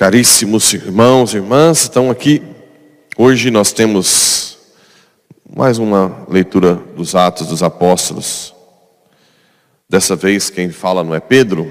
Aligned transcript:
Caríssimos 0.00 0.72
irmãos 0.72 1.34
e 1.34 1.36
irmãs, 1.36 1.82
estão 1.82 2.10
aqui. 2.10 2.42
Hoje 3.18 3.50
nós 3.50 3.70
temos 3.70 4.56
mais 5.54 5.76
uma 5.76 6.26
leitura 6.26 6.74
dos 6.74 7.14
Atos 7.14 7.48
dos 7.48 7.62
Apóstolos. 7.62 8.54
Dessa 9.86 10.16
vez 10.16 10.48
quem 10.48 10.70
fala 10.70 11.04
não 11.04 11.14
é 11.14 11.20
Pedro, 11.20 11.70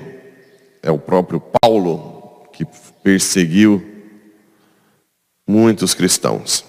é 0.84 0.92
o 0.92 1.00
próprio 1.00 1.42
Paulo, 1.42 2.47
que 2.54 2.68
perseguiu 3.02 3.84
muitos 5.48 5.96
cristãos. 5.96 6.64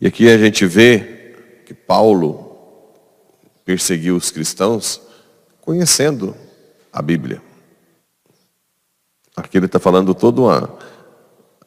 E 0.00 0.06
aqui 0.06 0.30
a 0.30 0.38
gente 0.38 0.64
vê 0.66 1.34
que 1.66 1.74
Paulo 1.74 2.56
perseguiu 3.64 4.14
os 4.14 4.30
cristãos 4.30 5.00
conhecendo 5.60 6.32
a 6.92 7.02
Bíblia. 7.02 7.42
Aqui 9.44 9.58
ele 9.58 9.66
está 9.66 9.80
falando 9.80 10.14
todo 10.14 10.44
uma, 10.44 10.72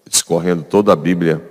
discorrendo 0.08 0.64
toda 0.64 0.94
a 0.94 0.96
Bíblia, 0.96 1.46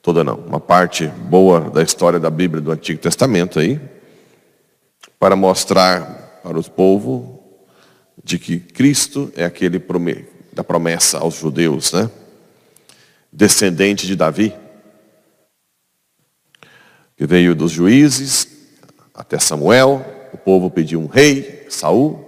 toda 0.00 0.24
não, 0.24 0.36
uma 0.36 0.58
parte 0.58 1.06
boa 1.06 1.60
da 1.60 1.82
história 1.82 2.18
da 2.18 2.30
Bíblia 2.30 2.62
do 2.62 2.72
Antigo 2.72 2.98
Testamento 2.98 3.60
aí, 3.60 3.78
para 5.18 5.36
mostrar 5.36 6.40
para 6.42 6.58
os 6.58 6.66
povos 6.66 7.26
de 8.24 8.38
que 8.38 8.58
Cristo 8.58 9.30
é 9.36 9.44
aquele 9.44 9.78
da 10.50 10.64
promessa 10.64 11.18
aos 11.18 11.34
judeus, 11.34 11.92
né? 11.92 12.10
Descendente 13.30 14.06
de 14.06 14.16
Davi, 14.16 14.54
que 17.18 17.26
veio 17.26 17.54
dos 17.54 17.70
juízes 17.70 18.48
até 19.14 19.38
Samuel, 19.38 20.04
o 20.32 20.38
povo 20.38 20.70
pediu 20.70 21.00
um 21.00 21.06
rei, 21.06 21.66
Saul, 21.68 22.26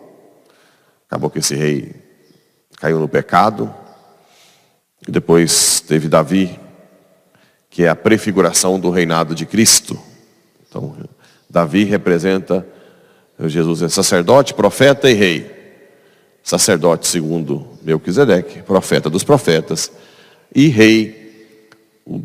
acabou 1.09 1.31
que 1.31 1.39
esse 1.39 1.55
rei 1.55 2.08
caiu 2.79 2.99
no 2.99 3.09
pecado. 3.09 3.73
E 5.07 5.11
depois 5.11 5.81
teve 5.81 6.09
Davi, 6.09 6.59
que 7.71 7.85
é 7.85 7.89
a 7.89 7.97
prefiguração 7.97 8.79
do 8.79 8.91
reinado 8.91 9.35
de 9.35 9.47
Cristo. 9.47 9.99
Então, 10.69 10.97
Davi 11.49 11.85
representa 11.85 12.67
Jesus 13.47 13.83
é 13.83 13.89
sacerdote, 13.89 14.55
profeta 14.55 15.09
e 15.09 15.15
rei. 15.15 15.59
Sacerdote 16.43 17.07
segundo 17.07 17.69
Melquisedeque, 17.83 18.63
profeta 18.63 19.09
dos 19.09 19.23
profetas 19.23 19.93
e 20.55 20.69
rei. 20.69 21.29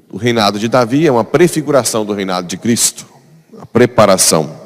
O 0.10 0.18
reinado 0.18 0.58
de 0.58 0.68
Davi 0.68 1.06
é 1.06 1.12
uma 1.12 1.26
prefiguração 1.26 2.06
do 2.06 2.14
reinado 2.14 2.48
de 2.48 2.58
Cristo, 2.58 3.06
a 3.60 3.66
preparação. 3.66 4.60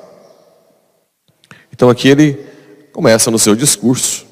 Então 1.73 1.89
aqui 1.89 2.07
ele 2.07 2.45
começa 2.93 3.29
no 3.31 3.39
seu 3.39 3.55
discurso 3.55 4.26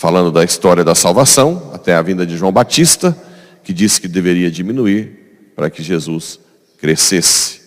falando 0.00 0.32
da 0.32 0.42
história 0.42 0.82
da 0.82 0.94
salvação, 0.94 1.72
até 1.74 1.94
a 1.94 2.00
vinda 2.00 2.24
de 2.24 2.34
João 2.34 2.50
Batista, 2.50 3.14
que 3.62 3.70
disse 3.70 4.00
que 4.00 4.08
deveria 4.08 4.50
diminuir 4.50 5.52
para 5.54 5.68
que 5.68 5.82
Jesus 5.82 6.40
crescesse. 6.78 7.60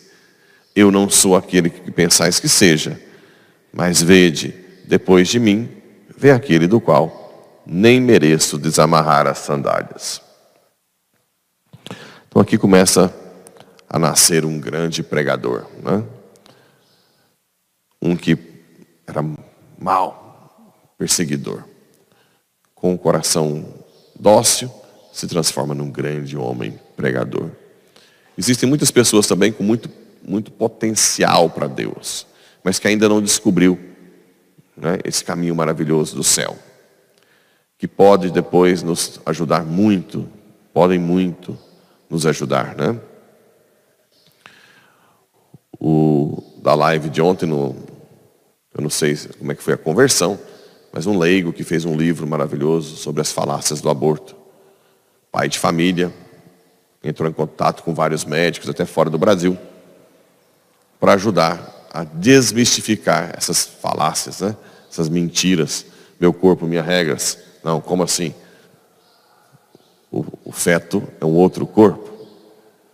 Eu 0.75 0.89
não 0.89 1.07
sou 1.11 1.35
aquele 1.35 1.69
que 1.69 1.91
pensais 1.91 2.39
que 2.39 2.49
seja, 2.49 2.99
mas 3.71 4.01
vede, 4.01 4.51
depois 4.87 5.27
de 5.27 5.37
mim, 5.37 5.69
vê 6.17 6.31
aquele 6.31 6.65
do 6.65 6.81
qual 6.81 7.61
nem 7.67 8.01
mereço 8.01 8.57
desamarrar 8.57 9.27
as 9.27 9.37
sandálias. 9.37 10.19
Então 12.27 12.41
aqui 12.41 12.57
começa 12.57 13.13
a 13.87 13.99
nascer 13.99 14.43
um 14.43 14.59
grande 14.59 15.03
pregador, 15.03 15.67
né? 15.83 16.03
um 18.01 18.15
que 18.15 18.35
era 19.05 19.23
mau, 19.77 20.95
perseguidor 20.97 21.71
com 22.83 22.93
o 22.93 22.97
coração 22.97 23.65
dócil, 24.19 24.69
se 25.13 25.25
transforma 25.25 25.73
num 25.73 25.89
grande 25.89 26.35
homem 26.35 26.77
pregador. 26.97 27.49
Existem 28.37 28.67
muitas 28.67 28.91
pessoas 28.91 29.25
também 29.25 29.53
com 29.53 29.63
muito, 29.63 29.89
muito 30.21 30.51
potencial 30.51 31.49
para 31.49 31.65
Deus, 31.65 32.27
mas 32.61 32.79
que 32.79 32.87
ainda 32.89 33.07
não 33.07 33.21
descobriu 33.21 33.79
né, 34.75 34.99
esse 35.05 35.23
caminho 35.23 35.55
maravilhoso 35.55 36.13
do 36.17 36.25
céu, 36.25 36.57
que 37.77 37.87
pode 37.87 38.29
depois 38.31 38.83
nos 38.83 39.21
ajudar 39.27 39.63
muito, 39.63 40.27
podem 40.73 40.99
muito 40.99 41.57
nos 42.09 42.25
ajudar, 42.25 42.75
né? 42.75 42.99
O 45.79 46.43
da 46.61 46.75
live 46.75 47.09
de 47.09 47.21
ontem, 47.21 47.45
no, 47.45 47.77
eu 48.75 48.81
não 48.81 48.89
sei 48.89 49.15
como 49.39 49.53
é 49.53 49.55
que 49.55 49.63
foi 49.63 49.73
a 49.73 49.77
conversão, 49.77 50.37
mas 50.93 51.07
um 51.07 51.17
leigo 51.17 51.51
que 51.51 51.63
fez 51.63 51.85
um 51.85 51.97
livro 51.97 52.27
maravilhoso 52.27 52.95
sobre 52.97 53.19
as 53.19 53.31
falácias 53.31 53.81
do 53.81 53.89
aborto. 53.89 54.35
Pai 55.31 55.49
de 55.49 55.57
família, 55.57 56.13
entrou 57.03 57.27
em 57.27 57.33
contato 57.33 57.81
com 57.81 57.95
vários 57.95 58.23
médicos, 58.23 58.69
até 58.69 58.85
fora 58.85 59.09
do 59.09 59.17
Brasil, 59.17 59.57
para 60.99 61.13
ajudar 61.13 61.87
a 61.91 62.03
desmistificar 62.03 63.33
essas 63.35 63.65
falácias, 63.65 64.41
né? 64.41 64.55
essas 64.89 65.09
mentiras. 65.09 65.83
Meu 66.19 66.31
corpo, 66.31 66.67
minhas 66.67 66.85
regras. 66.85 67.39
Não, 67.63 67.81
como 67.81 68.03
assim? 68.03 68.33
O, 70.11 70.23
o 70.45 70.51
feto 70.51 71.01
é 71.19 71.25
um 71.25 71.33
outro 71.33 71.65
corpo, 71.65 72.11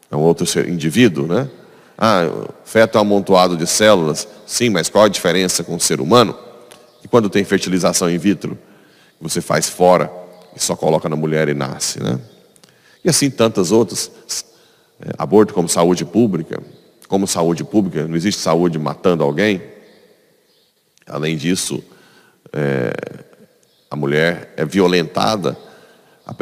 é 0.10 0.16
um 0.16 0.22
outro 0.22 0.46
indivíduo, 0.70 1.28
né? 1.28 1.50
Ah, 1.98 2.22
o 2.26 2.66
feto 2.66 2.98
é 2.98 3.00
um 3.00 3.02
amontoado 3.02 3.58
de 3.58 3.68
células. 3.68 4.26
Sim, 4.48 4.70
mas 4.70 4.88
qual 4.88 5.04
a 5.04 5.10
diferença 5.10 5.66
com 5.66 5.76
o 5.76 5.80
ser 5.82 6.00
humano? 6.00 6.48
Quando 7.10 7.30
tem 7.30 7.44
fertilização 7.44 8.10
in 8.10 8.18
vitro, 8.18 8.58
você 9.20 9.42
faz 9.42 9.68
fora 9.68 10.12
e 10.56 10.62
só 10.62 10.76
coloca 10.76 11.10
na 11.10 11.16
mulher 11.16 11.50
e 11.50 11.54
nasce, 11.54 12.02
né? 12.02 12.20
E 13.04 13.10
assim 13.10 13.30
tantas 13.30 13.72
outras. 13.72 14.12
É, 15.02 15.12
aborto 15.18 15.54
como 15.54 15.70
saúde 15.70 16.06
pública. 16.06 16.62
Como 17.08 17.26
saúde 17.26 17.64
pública, 17.64 18.08
não 18.08 18.16
existe 18.16 18.42
saúde 18.42 18.78
matando 18.78 19.24
alguém. 19.24 19.62
Além 21.08 21.36
disso, 21.38 21.84
é, 22.54 22.94
a 23.90 23.96
mulher 23.96 24.54
é 24.56 24.66
violentada. 24.66 25.58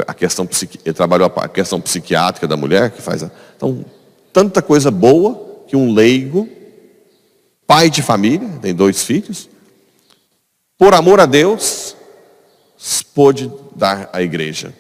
A, 0.06 0.14
questão 0.14 0.46
psiqui, 0.46 0.78
trabalhou 0.92 1.32
a 1.38 1.48
questão 1.48 1.80
psiquiátrica 1.80 2.46
da 2.46 2.58
mulher, 2.58 2.92
que 2.92 3.02
faz. 3.02 3.24
A, 3.24 3.32
então, 3.56 3.86
tanta 4.34 4.62
coisa 4.62 4.92
boa 4.92 5.64
que 5.66 5.78
um 5.78 5.94
leigo, 5.94 6.50
pai 7.66 7.90
de 7.90 8.02
família, 8.02 8.50
tem 8.62 8.76
dois 8.76 9.04
filhos, 9.04 9.50
por 10.78 10.94
amor 10.94 11.20
a 11.20 11.26
Deus, 11.26 11.96
pôde 13.18 13.52
dar 13.76 14.12
à 14.14 14.22
igreja. 14.22 14.72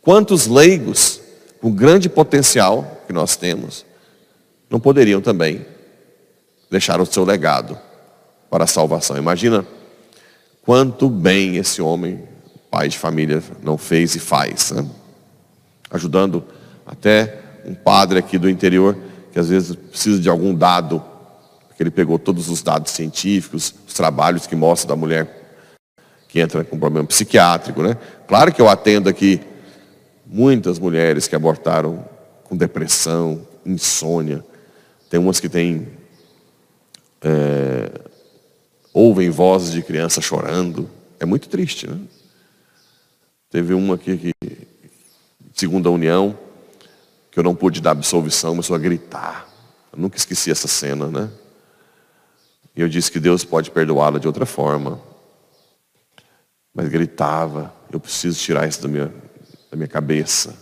Quantos 0.00 0.46
leigos, 0.46 1.20
com 1.60 1.70
grande 1.70 2.08
potencial 2.08 3.02
que 3.06 3.12
nós 3.12 3.36
temos, 3.36 3.84
não 4.70 4.80
poderiam 4.80 5.20
também 5.20 5.66
deixar 6.70 7.02
o 7.02 7.06
seu 7.06 7.22
legado 7.22 7.78
para 8.48 8.64
a 8.64 8.66
salvação? 8.66 9.18
Imagina 9.18 9.66
quanto 10.62 11.10
bem 11.10 11.58
esse 11.58 11.82
homem, 11.82 12.26
pai 12.70 12.88
de 12.88 12.98
família, 12.98 13.42
não 13.62 13.76
fez 13.76 14.14
e 14.14 14.18
faz, 14.18 14.70
né? 14.70 14.88
ajudando 15.90 16.42
até 16.86 17.40
um 17.66 17.74
padre 17.74 18.18
aqui 18.18 18.38
do 18.38 18.48
interior 18.48 18.96
que 19.32 19.38
às 19.38 19.50
vezes 19.50 19.76
precisa 19.76 20.18
de 20.18 20.30
algum 20.30 20.54
dado 20.54 21.04
porque 21.74 21.82
ele 21.82 21.90
pegou 21.90 22.20
todos 22.20 22.48
os 22.48 22.62
dados 22.62 22.92
científicos, 22.92 23.74
os 23.84 23.94
trabalhos 23.94 24.46
que 24.46 24.54
mostram 24.54 24.94
da 24.94 24.96
mulher 24.96 25.42
que 26.28 26.38
entra 26.38 26.62
com 26.62 26.78
problema 26.78 27.06
psiquiátrico, 27.08 27.82
né? 27.82 27.96
Claro 28.28 28.52
que 28.52 28.62
eu 28.62 28.68
atendo 28.68 29.08
aqui 29.08 29.40
muitas 30.24 30.78
mulheres 30.78 31.26
que 31.26 31.34
abortaram 31.34 32.04
com 32.44 32.56
depressão, 32.56 33.44
insônia. 33.66 34.44
Tem 35.10 35.18
umas 35.18 35.40
que 35.40 35.48
têm 35.48 35.88
é, 37.20 37.90
ouvem 38.92 39.28
vozes 39.28 39.72
de 39.72 39.82
criança 39.82 40.20
chorando. 40.20 40.88
É 41.18 41.24
muito 41.24 41.48
triste, 41.48 41.90
né? 41.90 41.98
Teve 43.50 43.74
uma 43.74 43.96
aqui 43.96 44.16
que, 44.16 44.32
segundo 45.52 45.88
a 45.88 45.92
união, 45.92 46.38
que 47.32 47.38
eu 47.40 47.42
não 47.42 47.54
pude 47.54 47.80
dar 47.80 47.90
absolvição, 47.90 48.50
começou 48.50 48.76
a 48.76 48.78
gritar. 48.78 49.48
Eu 49.92 49.98
nunca 49.98 50.16
esqueci 50.16 50.52
essa 50.52 50.68
cena, 50.68 51.08
né? 51.08 51.30
E 52.76 52.80
eu 52.80 52.88
disse 52.88 53.10
que 53.10 53.20
Deus 53.20 53.44
pode 53.44 53.70
perdoá-la 53.70 54.18
de 54.18 54.26
outra 54.26 54.44
forma. 54.44 55.00
Mas 56.74 56.88
gritava, 56.88 57.72
eu 57.92 58.00
preciso 58.00 58.38
tirar 58.38 58.68
isso 58.68 58.82
da 58.82 58.88
minha, 58.88 59.14
da 59.70 59.76
minha 59.76 59.88
cabeça. 59.88 60.56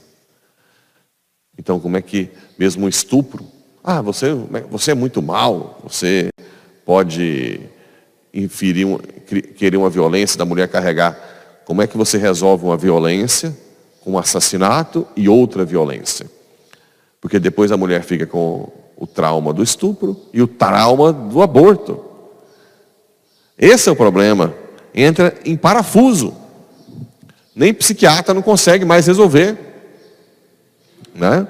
Então, 1.59 1.81
como 1.81 1.97
é 1.97 2.03
que, 2.03 2.31
mesmo 2.59 2.85
um 2.85 2.89
estupro, 2.89 3.47
ah, 3.83 4.01
você, 4.01 4.33
você 4.71 4.91
é 4.91 4.95
muito 4.95 5.23
mal, 5.23 5.81
você 5.83 6.29
pode 6.85 7.61
inferir, 8.33 8.87
querer 9.57 9.77
uma 9.77 9.91
violência 9.91 10.39
da 10.39 10.45
mulher 10.45 10.69
carregar. 10.69 11.19
Como 11.65 11.83
é 11.83 11.87
que 11.87 11.97
você 11.97 12.19
resolve 12.19 12.65
uma 12.65 12.77
violência 12.77 13.57
com 14.01 14.13
um 14.13 14.19
assassinato 14.19 15.07
e 15.17 15.29
outra 15.29 15.65
violência? 15.65 16.27
Porque 17.21 17.39
depois 17.39 17.71
a 17.71 17.77
mulher 17.77 18.03
fica 18.03 18.27
com 18.27 18.71
o 19.03 19.07
trauma 19.07 19.53
do 19.53 19.65
estupro 19.65 20.17
e 20.33 20.41
o 20.41 20.47
trauma 20.47 21.13
do 21.13 21.43
aborto. 21.43 22.05
Esse 23.59 23.89
é 23.89 23.93
o 23.93 23.97
problema. 23.97 24.55
Entra 24.95 25.35
em 25.45 25.57
parafuso. 25.57 26.33
Nem 27.53 27.75
psiquiatra 27.75 28.33
não 28.33 28.43
consegue 28.43 28.85
mais 28.85 29.09
resolver. 29.09 29.59
Né? 31.13 31.49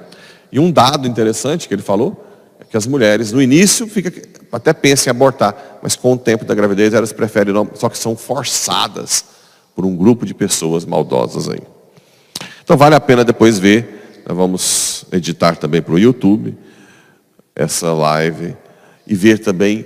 E 0.51 0.59
um 0.59 0.71
dado 0.71 1.07
interessante 1.07 1.67
que 1.67 1.75
ele 1.75 1.83
falou 1.83 2.25
é 2.59 2.63
que 2.63 2.75
as 2.75 2.87
mulheres, 2.87 3.31
no 3.31 3.39
início, 3.39 3.85
fica, 3.85 4.11
até 4.51 4.73
pensam 4.73 5.11
em 5.11 5.15
abortar, 5.15 5.77
mas 5.83 5.95
com 5.95 6.13
o 6.13 6.17
tempo 6.17 6.45
da 6.45 6.55
gravidez 6.55 6.91
elas 6.91 7.13
preferem 7.13 7.53
não, 7.53 7.69
só 7.75 7.87
que 7.87 7.99
são 7.99 8.15
forçadas 8.15 9.25
por 9.75 9.85
um 9.85 9.95
grupo 9.95 10.25
de 10.25 10.33
pessoas 10.33 10.85
maldosas 10.85 11.47
aí. 11.47 11.61
Então 12.63 12.75
vale 12.75 12.95
a 12.95 12.99
pena 12.99 13.23
depois 13.23 13.59
ver. 13.59 14.23
Nós 14.27 14.35
vamos 14.35 15.05
editar 15.11 15.55
também 15.55 15.83
para 15.83 15.93
o 15.93 15.99
YouTube 15.99 16.57
essa 17.55 17.91
live 17.93 18.55
e 19.05 19.15
ver 19.15 19.39
também 19.39 19.85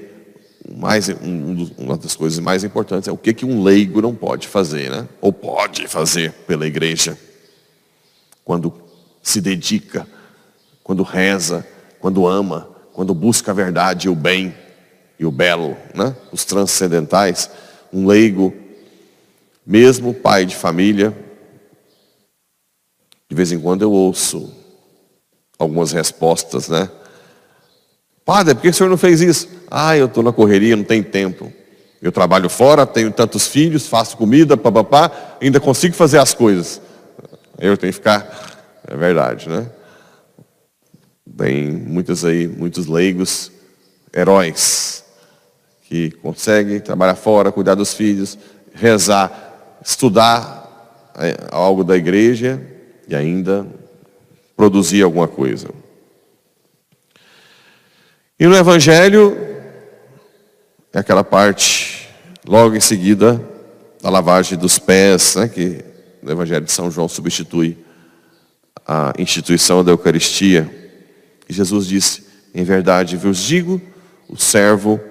mais, 0.76 1.10
um, 1.10 1.70
uma 1.78 1.98
das 1.98 2.16
coisas 2.16 2.40
mais 2.40 2.64
importantes 2.64 3.08
é 3.08 3.12
o 3.12 3.18
que, 3.18 3.34
que 3.34 3.46
um 3.46 3.64
leigo 3.64 4.02
não 4.02 4.14
pode 4.14 4.48
fazer, 4.48 4.90
né? 4.90 5.08
ou 5.22 5.32
pode 5.32 5.88
fazer 5.88 6.32
pela 6.46 6.68
igreja, 6.68 7.18
quando 8.44 8.74
se 9.22 9.40
dedica, 9.40 10.08
quando 10.84 11.04
reza, 11.04 11.66
quando 12.00 12.28
ama, 12.28 12.70
quando 12.94 13.14
busca 13.14 13.52
a 13.52 13.54
verdade 13.54 14.08
e 14.08 14.10
o 14.10 14.16
bem 14.16 14.54
e 15.20 15.26
o 15.26 15.32
belo, 15.32 15.78
né? 15.94 16.16
os 16.32 16.46
transcendentais. 16.46 17.50
Um 17.92 18.06
leigo, 18.06 18.54
mesmo 19.66 20.14
pai 20.14 20.46
de 20.46 20.56
família, 20.56 21.16
de 23.30 23.36
vez 23.36 23.52
em 23.52 23.60
quando 23.60 23.82
eu 23.82 23.92
ouço 23.92 24.54
algumas 25.58 25.92
respostas, 25.92 26.70
né? 26.70 26.90
Padre, 28.28 28.56
por 28.56 28.62
que 28.62 28.68
o 28.68 28.74
senhor 28.74 28.90
não 28.90 28.98
fez 28.98 29.22
isso? 29.22 29.48
Ah, 29.72 29.96
eu 29.96 30.08
estou 30.08 30.22
na 30.22 30.34
correria, 30.34 30.76
não 30.76 30.84
tem 30.84 31.02
tempo. 31.02 31.50
Eu 32.02 32.12
trabalho 32.12 32.50
fora, 32.50 32.86
tenho 32.86 33.10
tantos 33.10 33.48
filhos, 33.48 33.88
faço 33.88 34.18
comida, 34.18 34.58
papapá, 34.58 35.38
ainda 35.42 35.62
consigo 35.62 35.96
fazer 35.96 36.20
as 36.20 36.34
coisas. 36.34 36.82
Eu 37.58 37.78
tenho 37.78 37.94
que 37.94 38.00
ficar. 38.00 38.84
É 38.86 38.98
verdade, 38.98 39.48
né? 39.48 39.72
Tem 41.38 41.72
muitos 41.72 42.26
aí, 42.26 42.50
muitos 42.50 42.86
leigos, 42.88 43.50
heróis, 44.14 45.06
que 45.84 46.12
conseguem 46.12 46.82
trabalhar 46.82 47.16
fora, 47.16 47.50
cuidar 47.50 47.76
dos 47.76 47.94
filhos, 47.94 48.38
rezar, 48.74 49.80
estudar 49.82 51.14
é, 51.18 51.48
algo 51.50 51.82
da 51.82 51.96
igreja 51.96 52.62
e 53.08 53.16
ainda 53.16 53.66
produzir 54.54 55.02
alguma 55.02 55.30
coisa. 55.30 55.70
E 58.40 58.46
no 58.46 58.56
Evangelho, 58.56 59.36
é 60.94 61.00
aquela 61.00 61.24
parte, 61.24 62.08
logo 62.48 62.76
em 62.76 62.80
seguida, 62.80 63.44
da 64.00 64.12
lavagem 64.12 64.56
dos 64.56 64.78
pés, 64.78 65.34
né, 65.34 65.48
que 65.48 65.84
no 66.22 66.32
Evangelho 66.32 66.64
de 66.64 66.72
São 66.72 66.92
João 66.92 67.10
substitui 67.10 67.76
a 68.86 69.12
instituição 69.18 69.84
da 69.84 69.90
Eucaristia. 69.90 70.70
E 71.50 71.54
Jesus 71.54 71.88
disse: 71.88 72.28
Em 72.54 72.64
verdade 72.64 73.18
vos 73.18 73.40
digo, 73.40 73.82
o 74.30 74.38
servo 74.38 75.02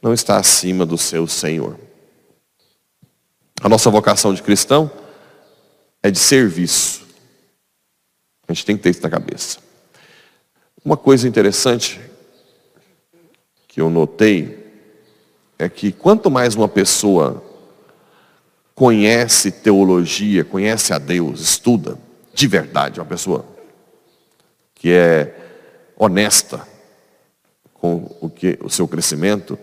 não 0.00 0.14
está 0.14 0.38
acima 0.38 0.86
do 0.86 0.96
seu 0.96 1.26
Senhor. 1.26 1.78
A 3.60 3.68
nossa 3.68 3.90
vocação 3.90 4.32
de 4.32 4.42
cristão 4.42 4.90
é 6.02 6.10
de 6.10 6.18
serviço. 6.18 7.04
A 8.48 8.52
gente 8.54 8.64
tem 8.64 8.78
que 8.78 8.82
ter 8.82 8.90
isso 8.90 9.02
na 9.02 9.10
cabeça. 9.10 9.58
Uma 10.82 10.96
coisa 10.96 11.28
interessante 11.28 12.00
que 13.74 13.80
eu 13.80 13.90
notei 13.90 14.56
é 15.58 15.68
que 15.68 15.90
quanto 15.90 16.30
mais 16.30 16.54
uma 16.54 16.68
pessoa 16.68 17.42
conhece 18.72 19.50
teologia, 19.50 20.44
conhece 20.44 20.92
a 20.92 20.98
Deus, 20.98 21.40
estuda 21.40 21.98
de 22.32 22.46
verdade, 22.46 23.00
uma 23.00 23.06
pessoa 23.06 23.44
que 24.76 24.92
é 24.92 25.34
honesta 25.96 26.64
com 27.72 28.16
o, 28.20 28.30
que, 28.30 28.56
o 28.62 28.70
seu 28.70 28.86
crescimento, 28.86 29.58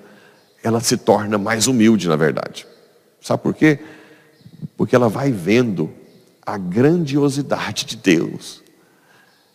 ela 0.62 0.82
se 0.82 0.98
torna 0.98 1.38
mais 1.38 1.68
humilde, 1.68 2.10
na 2.10 2.18
verdade. 2.18 2.68
Sabe 3.22 3.42
por 3.42 3.54
quê? 3.54 3.80
Porque 4.76 4.94
ela 4.94 5.08
vai 5.08 5.32
vendo 5.32 5.90
a 6.46 6.58
grandiosidade 6.58 7.86
de 7.86 7.96
Deus. 7.96 8.62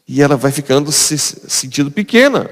E 0.08 0.22
ela 0.22 0.34
vai 0.34 0.50
ficando 0.50 0.90
se 0.90 1.18
sentindo 1.18 1.90
pequena. 1.90 2.48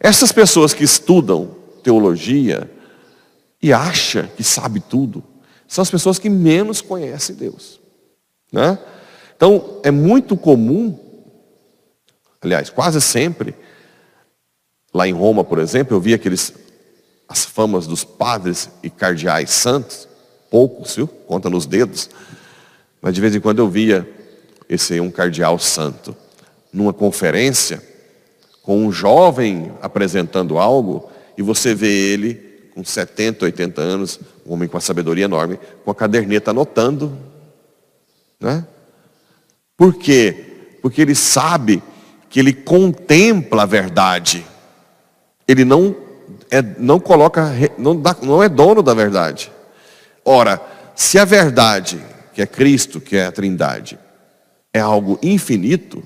Essas 0.00 0.32
pessoas 0.32 0.72
que 0.72 0.82
estudam 0.82 1.54
teologia 1.82 2.70
e 3.62 3.72
acham 3.72 4.26
que 4.36 4.42
sabe 4.42 4.80
tudo, 4.80 5.22
são 5.68 5.82
as 5.82 5.90
pessoas 5.90 6.18
que 6.18 6.30
menos 6.30 6.80
conhecem 6.80 7.36
Deus. 7.36 7.78
Né? 8.50 8.78
Então, 9.36 9.80
é 9.82 9.90
muito 9.90 10.36
comum, 10.36 10.98
aliás, 12.40 12.70
quase 12.70 13.00
sempre, 13.00 13.54
lá 14.92 15.06
em 15.06 15.12
Roma, 15.12 15.44
por 15.44 15.58
exemplo, 15.58 15.94
eu 15.94 16.00
vi 16.00 16.14
aqueles, 16.14 16.54
as 17.28 17.44
famas 17.44 17.86
dos 17.86 18.02
padres 18.02 18.70
e 18.82 18.88
cardeais 18.88 19.50
santos, 19.50 20.08
poucos, 20.50 20.96
viu? 20.96 21.06
Conta 21.06 21.48
nos 21.48 21.66
dedos. 21.66 22.10
Mas 23.00 23.14
de 23.14 23.20
vez 23.20 23.34
em 23.34 23.40
quando 23.40 23.60
eu 23.60 23.68
via 23.68 24.08
esse 24.68 24.98
um 25.00 25.10
cardeal 25.10 25.58
santo 25.58 26.16
numa 26.72 26.92
conferência, 26.92 27.82
com 28.62 28.86
um 28.86 28.92
jovem 28.92 29.72
apresentando 29.80 30.58
algo 30.58 31.10
e 31.36 31.42
você 31.42 31.74
vê 31.74 32.12
ele 32.12 32.34
com 32.74 32.84
70, 32.84 33.44
80 33.44 33.80
anos, 33.80 34.20
um 34.46 34.52
homem 34.52 34.68
com 34.68 34.76
uma 34.76 34.80
sabedoria 34.80 35.24
enorme, 35.24 35.58
com 35.84 35.90
a 35.90 35.94
caderneta 35.94 36.50
anotando. 36.50 37.16
Né? 38.38 38.64
Por 39.76 39.94
quê? 39.94 40.46
Porque 40.80 41.02
ele 41.02 41.14
sabe 41.14 41.82
que 42.28 42.38
ele 42.38 42.52
contempla 42.52 43.64
a 43.64 43.66
verdade. 43.66 44.46
Ele 45.48 45.64
não, 45.64 45.96
é, 46.50 46.62
não 46.62 47.00
coloca, 47.00 47.52
não, 47.76 48.00
dá, 48.00 48.16
não 48.22 48.42
é 48.42 48.48
dono 48.48 48.82
da 48.82 48.94
verdade. 48.94 49.50
Ora, 50.24 50.60
se 50.94 51.18
a 51.18 51.24
verdade, 51.24 52.00
que 52.32 52.40
é 52.40 52.46
Cristo, 52.46 53.00
que 53.00 53.16
é 53.16 53.26
a 53.26 53.32
Trindade, 53.32 53.98
é 54.72 54.80
algo 54.80 55.18
infinito, 55.22 56.02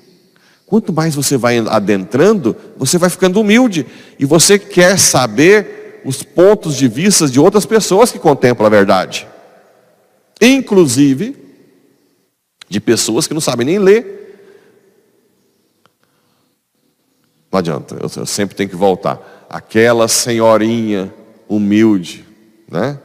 Quanto 0.74 0.92
mais 0.92 1.14
você 1.14 1.36
vai 1.36 1.60
adentrando, 1.60 2.56
você 2.76 2.98
vai 2.98 3.08
ficando 3.08 3.40
humilde. 3.40 3.86
E 4.19 4.24
você 4.24 4.58
quer 4.58 4.98
saber 4.98 6.02
os 6.04 6.24
pontos 6.24 6.74
de 6.74 6.88
vista 6.88 7.28
de 7.28 7.38
outras 7.38 7.64
pessoas 7.64 8.10
que 8.10 8.19
contemplam 8.19 8.66
a 8.66 8.70
verdade. 8.70 9.24
Inclusive, 10.40 11.36
de 12.69 12.81
pessoas 12.81 13.28
que 13.28 13.34
não 13.34 13.40
sabem 13.40 13.64
nem 13.64 13.78
ler. 13.78 14.50
Não 17.52 17.60
adianta, 17.60 17.96
eu, 18.00 18.26
sempre 18.26 18.56
tenho 18.56 18.69
que 18.69 18.74
voltar. 18.74 19.46
Aquela 19.48 20.08
senhorinha 20.08 21.14
humilde, 21.48 22.24
né? 22.69 22.98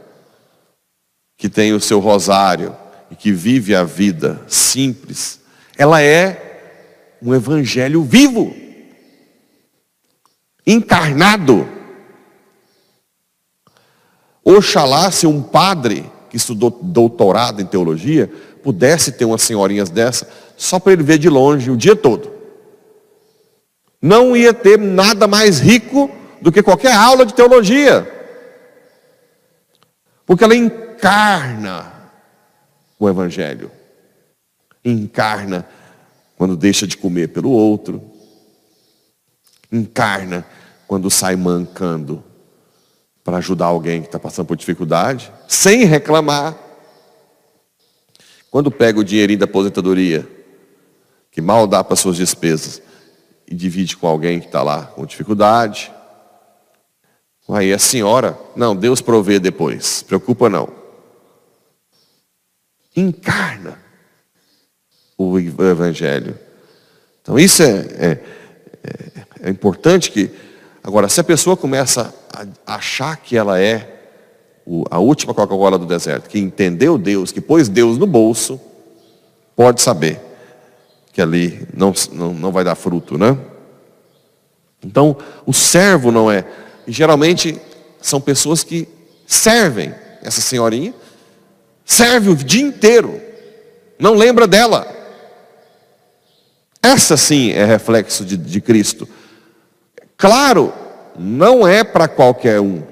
Que 1.38 1.48
tem 1.48 1.72
o 1.74 1.80
seu 1.80 2.00
rosário 2.00 2.76
e 3.12 3.16
que 3.16 3.32
vive 3.32 3.76
a 3.76 3.84
vida 3.84 4.42
simples. 4.48 5.40
Ela 5.78 6.02
é 6.02 6.49
um 7.22 7.34
evangelho 7.34 8.04
vivo, 8.04 8.54
encarnado. 10.66 11.68
Oxalá 14.44 15.12
se 15.12 15.28
um 15.28 15.42
padre 15.42 16.10
que 16.30 16.38
estudou 16.38 16.70
doutorado 16.70 17.62
em 17.62 17.66
teologia 17.66 18.32
pudesse 18.64 19.12
ter 19.14 19.26
umas 19.26 19.42
senhorinhas 19.42 19.90
dessa 19.90 20.30
só 20.58 20.80
para 20.80 20.94
ele 20.94 21.04
ver 21.04 21.18
de 21.18 21.30
longe 21.30 21.72
o 21.72 21.78
dia 21.78 21.96
todo. 21.96 22.32
Não 24.02 24.36
ia 24.36 24.54
ter 24.54 24.78
nada 24.78 25.28
mais 25.28 25.60
rico 25.60 26.10
do 26.42 26.52
que 26.52 26.64
qualquer 26.64 26.94
aula 26.94 27.26
de 27.26 27.34
teologia. 27.34 28.08
Porque 30.26 30.44
ela 30.44 30.56
encarna 30.56 31.92
o 32.98 33.10
evangelho. 33.10 33.72
Encarna 34.84 35.66
quando 36.40 36.56
deixa 36.56 36.88
de 36.88 36.96
comer 36.96 37.28
pelo 37.28 37.52
outro, 37.52 38.02
encarna 39.70 40.46
quando 40.88 41.10
sai 41.10 41.36
mancando 41.36 42.24
para 43.26 43.36
ajudar 43.40 43.66
alguém 43.66 44.00
que 44.00 44.08
está 44.08 44.18
passando 44.18 44.46
por 44.46 44.56
dificuldade, 44.56 45.34
sem 45.50 45.84
reclamar. 45.84 46.58
Quando 48.50 48.72
pega 48.72 49.02
o 49.02 49.04
dinheirinho 49.04 49.40
da 49.40 49.44
aposentadoria, 49.44 50.26
que 51.30 51.42
mal 51.42 51.68
dá 51.68 51.84
para 51.84 51.98
suas 51.98 52.16
despesas, 52.16 52.82
e 53.46 53.54
divide 53.54 53.98
com 53.98 54.08
alguém 54.08 54.40
que 54.40 54.46
está 54.46 54.64
lá 54.64 54.86
com 54.86 55.06
dificuldade. 55.06 55.92
Aí 57.50 57.74
a 57.74 57.78
senhora, 57.78 58.40
não, 58.56 58.74
Deus 58.74 59.02
provê 59.02 59.40
depois, 59.40 60.04
preocupa 60.04 60.50
não. 60.50 60.70
Encarna 62.96 63.89
o 65.20 65.38
Evangelho. 65.38 66.38
Então 67.22 67.38
isso 67.38 67.62
é, 67.62 67.68
é, 67.68 68.18
é, 68.84 69.24
é 69.44 69.50
importante 69.50 70.12
que. 70.12 70.32
Agora, 70.82 71.10
se 71.10 71.20
a 71.20 71.24
pessoa 71.24 71.58
começa 71.58 72.14
a 72.66 72.76
achar 72.76 73.18
que 73.18 73.36
ela 73.36 73.60
é 73.60 73.98
a 74.90 75.00
última 75.00 75.34
Coca-Cola 75.34 75.78
do 75.78 75.86
deserto, 75.86 76.30
que 76.30 76.40
entendeu 76.40 76.98
Deus, 76.98 77.32
que 77.32 77.42
pôs 77.42 77.68
Deus 77.68 77.98
no 77.98 78.08
bolso, 78.08 78.60
pode 79.56 79.82
saber 79.82 80.22
que 81.12 81.22
ali 81.22 81.68
não, 81.74 81.94
não, 82.14 82.34
não 82.34 82.52
vai 82.52 82.64
dar 82.64 82.76
fruto, 82.76 83.18
né? 83.18 83.38
Então, 84.84 85.18
o 85.46 85.52
servo 85.52 86.12
não 86.12 86.32
é. 86.32 86.46
E 86.88 86.92
geralmente 86.94 87.60
são 88.02 88.22
pessoas 88.22 88.64
que 88.64 88.88
servem 89.28 89.94
essa 90.24 90.40
senhorinha, 90.40 90.94
serve 91.84 92.30
o 92.30 92.36
dia 92.36 92.64
inteiro, 92.64 93.20
não 94.00 94.14
lembra 94.14 94.48
dela. 94.48 94.99
Essa 96.82 97.18
sim 97.18 97.52
é 97.52 97.66
reflexo 97.66 98.24
de, 98.24 98.38
de 98.38 98.62
Cristo. 98.62 99.08
Claro, 100.18 100.74
não 101.18 101.68
é 101.68 101.84
para 101.84 102.08
qualquer 102.08 102.60
um. 102.60 102.84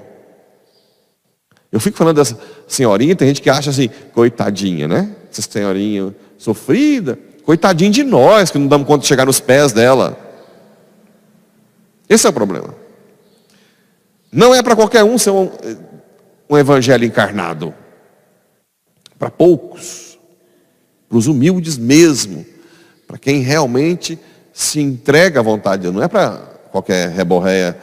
Eu 1.70 1.80
fico 1.80 1.96
falando 1.96 2.16
dessa 2.16 2.38
senhorinha, 2.66 3.16
tem 3.16 3.28
gente 3.28 3.42
que 3.42 3.50
acha 3.50 3.70
assim, 3.70 3.88
coitadinha, 4.12 4.88
né? 4.88 5.14
Essa 5.30 5.42
senhorinha 5.42 6.14
sofrida, 6.36 7.18
coitadinha 7.44 7.90
de 7.90 8.04
nós 8.04 8.50
que 8.50 8.58
não 8.58 8.66
damos 8.66 8.86
conta 8.86 9.02
de 9.02 9.08
chegar 9.08 9.26
nos 9.26 9.40
pés 9.40 9.72
dela. 9.72 10.18
Esse 12.08 12.26
é 12.26 12.30
o 12.30 12.32
problema. 12.32 12.74
Não 14.32 14.54
é 14.54 14.62
para 14.62 14.76
qualquer 14.76 15.04
um 15.04 15.18
ser 15.18 15.30
um, 15.30 15.50
um 16.48 16.56
evangelho 16.56 17.04
encarnado. 17.04 17.74
Para 19.18 19.30
poucos, 19.30 20.18
para 21.08 21.18
os 21.18 21.26
humildes 21.26 21.76
mesmo, 21.76 22.46
para 23.08 23.16
quem 23.16 23.40
realmente 23.40 24.18
se 24.52 24.80
entrega 24.80 25.40
à 25.40 25.42
vontade 25.42 25.78
de 25.78 25.82
Deus. 25.84 25.94
Não 25.94 26.02
é 26.02 26.08
para 26.08 26.36
qualquer 26.70 27.08
reborréia 27.08 27.76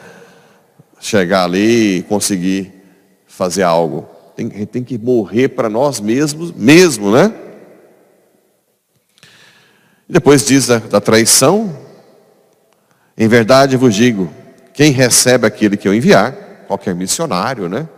chegar 1.00 1.42
ali 1.42 1.98
e 1.98 2.02
conseguir 2.04 2.72
fazer 3.26 3.64
algo. 3.64 4.08
Tem, 4.36 4.46
a 4.46 4.58
gente 4.58 4.66
tem 4.66 4.84
que 4.84 4.96
morrer 4.96 5.48
para 5.48 5.68
nós 5.68 5.98
mesmos, 5.98 6.52
mesmo, 6.52 7.10
né? 7.10 7.34
Depois 10.08 10.46
diz 10.46 10.68
da, 10.68 10.78
da 10.78 11.00
traição, 11.00 11.76
em 13.18 13.26
verdade 13.26 13.76
vos 13.76 13.94
digo, 13.94 14.30
quem 14.72 14.92
recebe 14.92 15.44
aquele 15.44 15.76
que 15.76 15.88
eu 15.88 15.94
enviar, 15.94 16.32
qualquer 16.68 16.94
missionário, 16.94 17.68
né? 17.68 17.88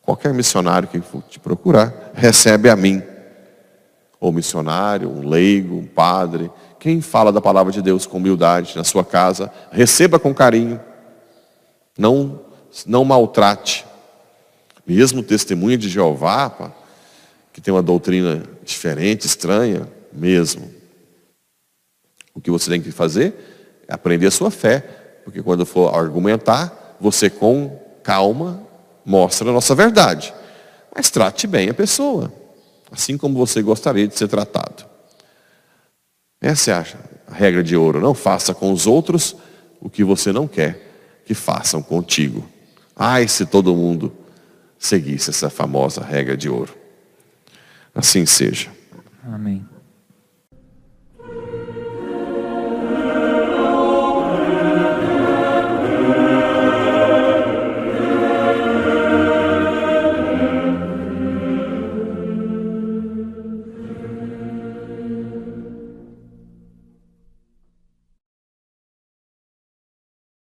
Qualquer 0.00 0.32
missionário 0.32 0.88
que 0.88 0.98
for 1.00 1.22
te 1.28 1.38
procurar, 1.38 2.12
recebe 2.14 2.70
a 2.70 2.76
mim. 2.76 3.02
Ou 4.18 4.32
missionário, 4.32 5.10
um 5.10 5.28
leigo, 5.28 5.76
um 5.76 5.86
padre, 5.86 6.50
quem 6.78 7.00
fala 7.00 7.32
da 7.32 7.40
palavra 7.40 7.72
de 7.72 7.82
Deus 7.82 8.06
com 8.06 8.16
humildade 8.16 8.76
na 8.76 8.84
sua 8.84 9.04
casa, 9.04 9.52
receba 9.70 10.18
com 10.18 10.32
carinho. 10.32 10.80
Não, 11.98 12.40
não 12.86 13.04
maltrate. 13.04 13.84
Mesmo 14.86 15.22
testemunha 15.22 15.76
de 15.76 15.88
Jeová, 15.88 16.48
pá, 16.48 16.72
que 17.52 17.60
tem 17.60 17.74
uma 17.74 17.82
doutrina 17.82 18.42
diferente, 18.62 19.26
estranha, 19.26 19.88
mesmo. 20.12 20.70
O 22.34 22.40
que 22.40 22.50
você 22.50 22.70
tem 22.70 22.80
que 22.80 22.92
fazer 22.92 23.34
é 23.88 23.94
aprender 23.94 24.26
a 24.26 24.30
sua 24.30 24.50
fé. 24.50 24.80
Porque 25.24 25.42
quando 25.42 25.66
for 25.66 25.92
argumentar, 25.92 26.96
você 27.00 27.28
com 27.28 27.78
calma 28.02 28.62
mostra 29.04 29.50
a 29.50 29.52
nossa 29.52 29.74
verdade. 29.74 30.32
Mas 30.94 31.10
trate 31.10 31.46
bem 31.46 31.68
a 31.68 31.74
pessoa, 31.74 32.32
assim 32.96 33.18
como 33.18 33.36
você 33.36 33.60
gostaria 33.60 34.08
de 34.08 34.16
ser 34.16 34.26
tratado. 34.26 34.86
Essa 36.40 36.70
é 36.70 36.74
a 36.74 37.34
regra 37.34 37.62
de 37.62 37.76
ouro. 37.76 38.00
Não 38.00 38.14
faça 38.14 38.54
com 38.54 38.72
os 38.72 38.86
outros 38.86 39.36
o 39.80 39.90
que 39.90 40.02
você 40.02 40.32
não 40.32 40.48
quer 40.48 41.22
que 41.26 41.34
façam 41.34 41.82
contigo. 41.82 42.48
Ai, 42.96 43.28
se 43.28 43.44
todo 43.44 43.74
mundo 43.74 44.10
seguisse 44.78 45.28
essa 45.28 45.50
famosa 45.50 46.02
regra 46.02 46.36
de 46.36 46.48
ouro. 46.48 46.74
Assim 47.94 48.24
seja. 48.24 48.70
Amém. 49.24 49.62